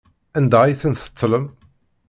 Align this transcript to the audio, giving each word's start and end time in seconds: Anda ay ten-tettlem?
Anda 0.37 0.57
ay 0.63 0.73
ten-tettlem? 0.81 1.45